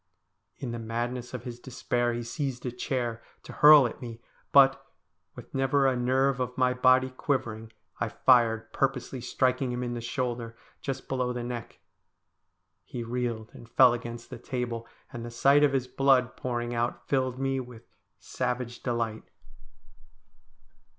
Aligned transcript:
In 0.57 0.71
the 0.71 0.79
madness 0.79 1.31
of 1.31 1.43
his 1.43 1.59
despair 1.59 2.11
he 2.13 2.23
seized 2.23 2.65
a 2.65 2.71
chair, 2.71 3.21
to 3.43 3.53
hurl 3.53 3.85
at 3.85 4.01
me, 4.01 4.19
but, 4.51 4.83
with 5.35 5.53
never 5.53 5.85
a 5.85 5.95
nerve 5.95 6.39
of 6.39 6.57
my 6.57 6.73
body 6.73 7.11
quivering, 7.11 7.71
I 7.99 8.09
fired, 8.09 8.73
purposely 8.73 9.21
striking 9.21 9.71
him 9.71 9.83
in 9.83 9.93
the 9.93 10.01
shoulder, 10.01 10.57
just 10.81 11.07
below 11.07 11.33
the 11.33 11.43
neck. 11.43 11.81
He 12.83 13.03
reeled 13.03 13.51
and 13.53 13.69
fell 13.69 13.93
against 13.93 14.31
the 14.31 14.39
table; 14.39 14.87
and 15.13 15.23
the 15.23 15.29
sight 15.29 15.63
of 15.63 15.73
his 15.73 15.85
blood 15.87 16.35
pouring 16.35 16.73
out 16.73 17.07
filled 17.07 17.37
me 17.37 17.59
with 17.59 17.83
savage 18.17 18.81
delight. 18.81 19.29